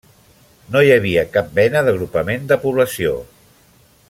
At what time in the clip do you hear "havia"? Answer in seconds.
0.95-1.25